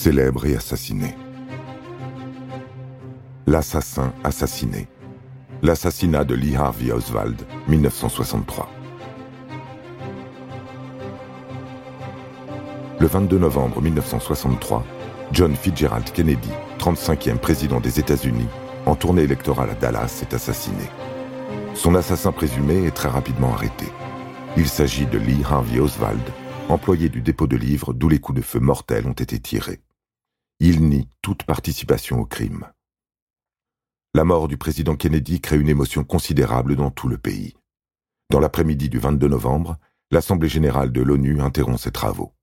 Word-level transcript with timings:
célèbre 0.00 0.46
et 0.46 0.56
assassiné. 0.56 1.14
L'assassin 3.46 4.14
assassiné. 4.24 4.88
L'assassinat 5.60 6.24
de 6.24 6.34
Lee 6.34 6.56
Harvey 6.56 6.90
Oswald, 6.90 7.36
1963. 7.68 8.66
Le 12.98 13.06
22 13.06 13.36
novembre 13.36 13.82
1963, 13.82 14.86
John 15.32 15.54
Fitzgerald 15.54 16.10
Kennedy, 16.12 16.48
35e 16.78 17.36
président 17.36 17.78
des 17.78 18.00
États-Unis, 18.00 18.48
en 18.86 18.94
tournée 18.94 19.24
électorale 19.24 19.68
à 19.68 19.74
Dallas, 19.74 20.20
est 20.22 20.32
assassiné. 20.32 20.84
Son 21.74 21.94
assassin 21.94 22.32
présumé 22.32 22.86
est 22.86 22.96
très 22.96 23.10
rapidement 23.10 23.52
arrêté. 23.52 23.84
Il 24.56 24.66
s'agit 24.66 25.04
de 25.04 25.18
Lee 25.18 25.44
Harvey 25.44 25.78
Oswald, 25.78 26.24
employé 26.70 27.10
du 27.10 27.20
dépôt 27.20 27.46
de 27.46 27.58
livres 27.58 27.92
d'où 27.92 28.08
les 28.08 28.18
coups 28.18 28.38
de 28.38 28.42
feu 28.42 28.60
mortels 28.60 29.06
ont 29.06 29.12
été 29.12 29.38
tirés. 29.38 29.82
Il 30.62 30.86
nie 30.86 31.08
toute 31.22 31.44
participation 31.44 32.20
au 32.20 32.26
crime. 32.26 32.66
La 34.12 34.24
mort 34.24 34.46
du 34.46 34.58
président 34.58 34.94
Kennedy 34.94 35.40
crée 35.40 35.58
une 35.58 35.70
émotion 35.70 36.04
considérable 36.04 36.76
dans 36.76 36.90
tout 36.90 37.08
le 37.08 37.16
pays. 37.16 37.54
Dans 38.28 38.40
l'après-midi 38.40 38.90
du 38.90 38.98
22 38.98 39.26
novembre, 39.26 39.78
l'Assemblée 40.10 40.50
générale 40.50 40.92
de 40.92 41.00
l'ONU 41.00 41.40
interrompt 41.40 41.80
ses 41.80 41.92
travaux. 41.92 42.34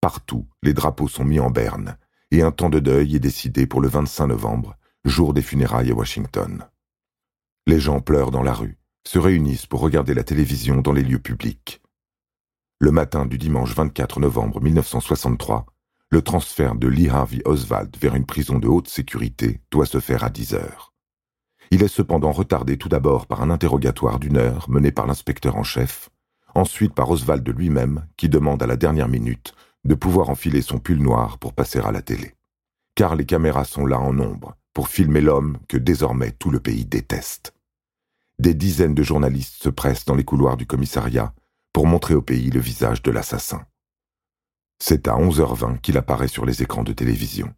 Partout, 0.00 0.46
les 0.62 0.72
drapeaux 0.72 1.08
sont 1.08 1.24
mis 1.24 1.40
en 1.40 1.50
berne, 1.50 1.98
et 2.30 2.42
un 2.42 2.52
temps 2.52 2.70
de 2.70 2.78
deuil 2.78 3.16
est 3.16 3.20
décidé 3.20 3.66
pour 3.66 3.80
le 3.80 3.88
25 3.88 4.28
novembre, 4.28 4.76
jour 5.04 5.34
des 5.34 5.42
funérailles 5.42 5.90
à 5.90 5.94
Washington. 5.94 6.64
Les 7.66 7.80
gens 7.80 8.00
pleurent 8.00 8.30
dans 8.30 8.44
la 8.44 8.54
rue, 8.54 8.78
se 9.04 9.18
réunissent 9.18 9.66
pour 9.66 9.80
regarder 9.80 10.14
la 10.14 10.22
télévision 10.22 10.80
dans 10.80 10.92
les 10.92 11.02
lieux 11.02 11.18
publics. 11.18 11.82
Le 12.78 12.92
matin 12.92 13.26
du 13.26 13.36
dimanche 13.36 13.74
24 13.74 14.20
novembre 14.20 14.60
1963, 14.60 15.66
le 16.10 16.22
transfert 16.22 16.74
de 16.74 16.88
Lee 16.88 17.10
Harvey 17.10 17.42
Oswald 17.44 17.94
vers 18.00 18.14
une 18.14 18.24
prison 18.24 18.58
de 18.58 18.66
haute 18.66 18.88
sécurité 18.88 19.60
doit 19.70 19.86
se 19.86 20.00
faire 20.00 20.24
à 20.24 20.30
10 20.30 20.54
heures. 20.54 20.94
Il 21.70 21.82
est 21.82 21.88
cependant 21.88 22.32
retardé 22.32 22.78
tout 22.78 22.88
d'abord 22.88 23.26
par 23.26 23.42
un 23.42 23.50
interrogatoire 23.50 24.18
d'une 24.18 24.38
heure 24.38 24.70
mené 24.70 24.90
par 24.90 25.06
l'inspecteur 25.06 25.56
en 25.56 25.62
chef, 25.62 26.08
ensuite 26.54 26.94
par 26.94 27.10
Oswald 27.10 27.46
lui-même 27.46 28.06
qui 28.16 28.30
demande 28.30 28.62
à 28.62 28.66
la 28.66 28.76
dernière 28.76 29.08
minute 29.08 29.52
de 29.84 29.94
pouvoir 29.94 30.30
enfiler 30.30 30.62
son 30.62 30.78
pull 30.78 30.98
noir 30.98 31.38
pour 31.38 31.52
passer 31.52 31.78
à 31.78 31.92
la 31.92 32.00
télé. 32.00 32.34
Car 32.94 33.14
les 33.14 33.26
caméras 33.26 33.64
sont 33.64 33.84
là 33.84 33.98
en 33.98 34.14
nombre 34.14 34.56
pour 34.72 34.88
filmer 34.88 35.20
l'homme 35.20 35.58
que 35.68 35.76
désormais 35.76 36.30
tout 36.32 36.50
le 36.50 36.58
pays 36.58 36.86
déteste. 36.86 37.52
Des 38.38 38.54
dizaines 38.54 38.94
de 38.94 39.02
journalistes 39.02 39.62
se 39.62 39.68
pressent 39.68 40.06
dans 40.06 40.14
les 40.14 40.24
couloirs 40.24 40.56
du 40.56 40.66
commissariat 40.66 41.34
pour 41.74 41.86
montrer 41.86 42.14
au 42.14 42.22
pays 42.22 42.50
le 42.50 42.60
visage 42.60 43.02
de 43.02 43.10
l'assassin. 43.10 43.66
C'est 44.80 45.08
à 45.08 45.12
11h20 45.12 45.80
qu'il 45.80 45.98
apparaît 45.98 46.28
sur 46.28 46.46
les 46.46 46.62
écrans 46.62 46.84
de 46.84 46.92
télévision. 46.92 47.52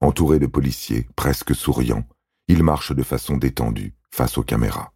Entouré 0.00 0.38
de 0.38 0.46
policiers, 0.46 1.08
presque 1.16 1.54
souriants, 1.54 2.06
il 2.46 2.62
marche 2.62 2.92
de 2.94 3.02
façon 3.02 3.36
détendue 3.36 3.94
face 4.10 4.38
aux 4.38 4.44
caméras. 4.44 4.92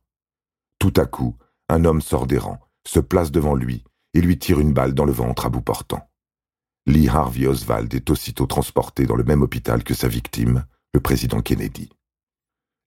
Tout 0.78 0.92
à 0.96 1.06
coup, 1.06 1.36
un 1.68 1.84
homme 1.84 2.00
sort 2.00 2.26
des 2.26 2.38
rangs, 2.38 2.60
se 2.86 3.00
place 3.00 3.30
devant 3.30 3.54
lui 3.54 3.84
et 4.14 4.20
lui 4.20 4.38
tire 4.38 4.60
une 4.60 4.72
balle 4.72 4.94
dans 4.94 5.04
le 5.04 5.12
ventre 5.12 5.46
à 5.46 5.48
bout 5.48 5.62
portant. 5.62 6.08
Lee 6.86 7.08
Harvey 7.08 7.46
Oswald 7.46 7.92
est 7.94 8.10
aussitôt 8.10 8.46
transporté 8.46 9.06
dans 9.06 9.16
le 9.16 9.24
même 9.24 9.42
hôpital 9.42 9.84
que 9.84 9.94
sa 9.94 10.08
victime, 10.08 10.64
le 10.94 11.00
président 11.00 11.40
Kennedy. 11.40 11.90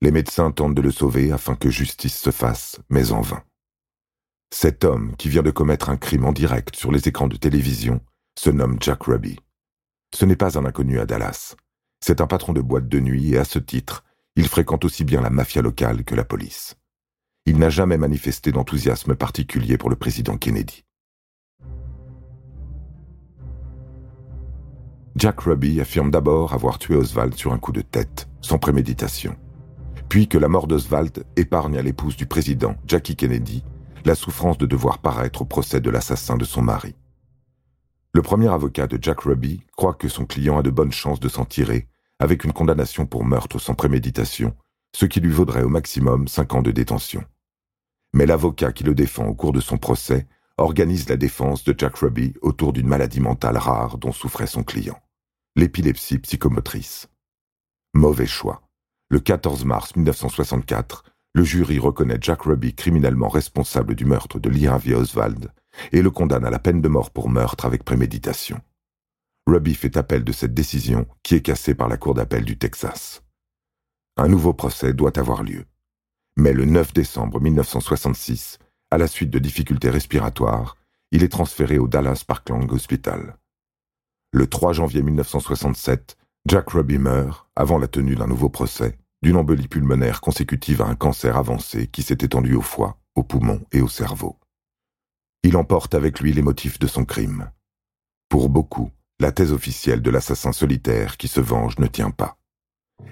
Les 0.02 0.12
médecins 0.12 0.52
tentent 0.52 0.76
de 0.76 0.82
le 0.82 0.92
sauver 0.92 1.32
afin 1.32 1.56
que 1.56 1.70
justice 1.70 2.20
se 2.20 2.32
fasse, 2.32 2.80
mais 2.90 3.12
en 3.12 3.22
vain. 3.22 3.44
Cet 4.54 4.84
homme, 4.84 5.16
qui 5.18 5.30
vient 5.30 5.44
de 5.44 5.52
commettre 5.52 5.90
un 5.90 5.98
crime 5.98 6.26
en 6.26 6.34
direct 6.34 6.76
sur 6.76 6.92
les 6.92 7.08
écrans 7.08 7.28
de 7.28 7.38
télévision, 7.38 8.02
se 8.38 8.50
nomme 8.50 8.78
Jack 8.80 9.04
Ruby. 9.04 9.40
Ce 10.14 10.26
n'est 10.26 10.36
pas 10.36 10.58
un 10.58 10.66
inconnu 10.66 11.00
à 11.00 11.06
Dallas. 11.06 11.56
C'est 12.02 12.22
un 12.22 12.28
patron 12.28 12.54
de 12.54 12.62
boîte 12.62 12.88
de 12.88 13.00
nuit 13.00 13.34
et 13.34 13.38
à 13.38 13.46
ce 13.46 13.60
titre, 13.60 14.04
il 14.36 14.48
fréquente 14.48 14.86
aussi 14.86 15.04
bien 15.04 15.22
la 15.22 15.30
mafia 15.30 15.62
locale 15.62 16.04
que 16.04 16.16
la 16.16 16.26
police. 16.26 16.76
Il 17.46 17.58
n'a 17.58 17.70
jamais 17.70 17.98
manifesté 17.98 18.52
d'enthousiasme 18.52 19.16
particulier 19.16 19.78
pour 19.78 19.90
le 19.90 19.96
président 19.96 20.38
Kennedy. 20.38 20.84
Jack 25.16 25.42
Ruby 25.42 25.80
affirme 25.80 26.12
d'abord 26.12 26.54
avoir 26.54 26.78
tué 26.78 26.96
Oswald 26.96 27.36
sur 27.36 27.54
un 27.54 27.58
coup 27.58 27.72
de 27.72 27.82
tête, 27.82 28.28
sans 28.42 28.58
préméditation, 28.58 29.38
puis 30.10 30.28
que 30.28 30.38
la 30.38 30.50
mort 30.50 30.68
d'Oswald 30.68 31.24
épargne 31.38 31.78
à 31.78 31.82
l'épouse 31.82 32.18
du 32.18 32.26
président, 32.26 32.76
Jackie 32.86 33.16
Kennedy, 33.16 33.64
la 34.04 34.16
souffrance 34.16 34.58
de 34.58 34.66
devoir 34.66 35.00
paraître 35.00 35.44
au 35.44 35.46
procès 35.46 35.80
de 35.80 35.90
l'assassin 35.90 36.36
de 36.36 36.44
son 36.44 36.62
mari. 36.62 36.96
Le 38.16 38.22
premier 38.22 38.48
avocat 38.48 38.88
de 38.88 38.98
Jack 39.02 39.20
Ruby 39.24 39.60
croit 39.76 39.94
que 39.94 40.08
son 40.08 40.26
client 40.26 40.58
a 40.58 40.62
de 40.62 40.70
bonnes 40.70 40.94
chances 40.94 41.20
de 41.20 41.28
s'en 41.28 41.44
tirer, 41.44 41.90
avec 42.18 42.46
une 42.46 42.54
condamnation 42.54 43.06
pour 43.06 43.26
meurtre 43.26 43.60
sans 43.60 43.74
préméditation, 43.74 44.56
ce 44.96 45.06
qui 45.06 45.20
lui 45.20 45.34
vaudrait 45.34 45.64
au 45.64 45.68
maximum 45.68 46.30
cinq 46.30 46.54
ans 46.54 46.62
de 46.62 46.72
détention. 46.72 47.26
Mais 48.14 48.26
l'avocat 48.26 48.72
qui 48.72 48.86
le 48.86 48.96
défend 48.96 49.26
au 49.26 49.36
cours 49.36 49.52
de 49.52 49.60
son 49.60 49.78
procès 49.78 50.30
organise 50.58 51.10
la 51.10 51.18
défense 51.18 51.66
de 51.66 51.76
Jack 51.78 51.98
Ruby 51.98 52.34
autour 52.42 52.72
d'une 52.72 52.88
maladie 52.88 53.20
mentale 53.20 53.58
rare 53.58 53.98
dont 53.98 54.14
souffrait 54.14 54.48
son 54.48 54.64
client 54.64 54.98
l'épilepsie 55.58 56.20
psychomotrice. 56.20 57.10
Mauvais 57.94 58.28
choix. 58.28 58.62
Le 59.10 59.20
14 59.20 59.66
mars 59.66 59.94
1964, 59.94 61.04
le 61.34 61.44
jury 61.44 61.80
reconnaît 61.80 62.20
Jack 62.22 62.44
Ruby 62.44 62.76
criminellement 62.76 63.28
responsable 63.28 63.94
du 63.94 64.06
meurtre 64.06 64.40
de 64.40 64.50
Lee 64.50 64.68
Harvey 64.68 64.96
Oswald 64.96 65.52
et 65.92 66.02
le 66.02 66.12
condamne 66.12 66.46
à 66.46 66.50
la 66.50 66.60
peine 66.60 66.82
de 66.82 66.88
mort 66.88 67.12
pour 67.12 67.30
meurtre 67.30 67.66
avec 67.66 67.84
préméditation. 67.84 68.62
Ruby 69.48 69.76
fait 69.76 69.98
appel 69.98 70.24
de 70.24 70.32
cette 70.32 70.54
décision 70.54 71.06
qui 71.22 71.36
est 71.36 71.42
cassée 71.42 71.76
par 71.76 71.88
la 71.88 71.98
Cour 71.98 72.16
d'appel 72.16 72.46
du 72.46 72.58
Texas. 72.58 73.24
Un 74.18 74.28
nouveau 74.28 74.54
procès 74.54 74.94
doit 74.94 75.20
avoir 75.20 75.44
lieu. 75.44 75.66
Mais 76.38 76.54
le 76.54 76.66
9 76.66 76.94
décembre 76.94 77.40
1966, 77.40 78.60
à 78.92 78.98
la 78.98 79.08
suite 79.08 79.30
de 79.30 79.40
difficultés 79.40 79.90
respiratoires, 79.90 80.78
il 81.12 81.24
est 81.24 81.30
transféré 81.30 81.78
au 81.78 81.88
Dallas 81.88 82.24
Parkland 82.28 82.70
Hospital. 82.72 83.38
Le 84.34 84.48
3 84.48 84.74
janvier 84.74 85.02
1967, 85.02 86.18
Jack 86.48 86.70
Ruby 86.72 86.98
meurt, 86.98 87.48
avant 87.56 87.78
la 87.78 87.88
tenue 87.88 88.16
d'un 88.16 88.28
nouveau 88.28 88.50
procès, 88.50 88.98
d'une 89.22 89.38
embolie 89.38 89.68
pulmonaire 89.68 90.22
consécutive 90.22 90.82
à 90.82 90.88
un 90.88 90.96
cancer 90.96 91.38
avancé 91.38 91.88
qui 91.88 92.04
s'est 92.04 92.18
étendu 92.22 92.56
au 92.56 92.62
foie, 92.62 92.98
aux 93.16 93.24
poumons 93.24 93.66
et 93.72 93.82
au 93.82 93.88
cerveau. 93.88 94.38
Il 95.48 95.58
emporte 95.58 95.94
avec 95.94 96.22
lui 96.22 96.34
les 96.34 96.42
motifs 96.42 96.80
de 96.80 96.88
son 96.88 97.06
crime. 97.06 97.52
Pour 98.30 98.50
beaucoup, 98.50 98.90
la 99.20 99.32
thèse 99.32 99.54
officielle 99.54 100.02
de 100.02 100.10
l'assassin 100.10 100.52
solitaire 100.52 101.18
qui 101.18 101.28
se 101.28 101.40
venge 101.40 101.78
ne 101.78 101.86
tient 101.86 102.10
pas. 102.10 102.40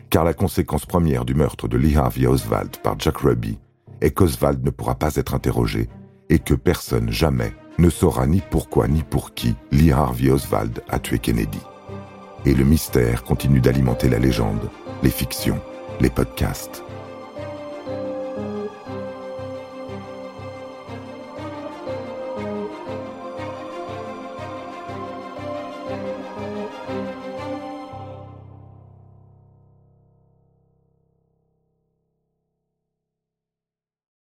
Car 0.09 0.23
la 0.23 0.33
conséquence 0.33 0.87
première 0.87 1.25
du 1.25 1.35
meurtre 1.35 1.67
de 1.67 1.77
Lee 1.77 1.95
Harvey 1.95 2.25
Oswald 2.25 2.77
par 2.77 2.99
Jack 2.99 3.17
Ruby 3.17 3.59
est 4.01 4.15
qu'Oswald 4.15 4.65
ne 4.65 4.71
pourra 4.71 4.95
pas 4.95 5.15
être 5.15 5.35
interrogé 5.35 5.89
et 6.29 6.39
que 6.39 6.55
personne 6.55 7.11
jamais 7.11 7.53
ne 7.77 7.91
saura 7.91 8.25
ni 8.25 8.41
pourquoi 8.49 8.87
ni 8.87 9.03
pour 9.03 9.35
qui 9.35 9.55
Lee 9.71 9.91
Harvey 9.91 10.31
Oswald 10.31 10.81
a 10.89 10.97
tué 10.97 11.19
Kennedy. 11.19 11.61
Et 12.45 12.55
le 12.55 12.63
mystère 12.63 13.23
continue 13.23 13.61
d'alimenter 13.61 14.09
la 14.09 14.17
légende, 14.17 14.71
les 15.03 15.11
fictions, 15.11 15.61
les 16.01 16.09
podcasts 16.09 16.83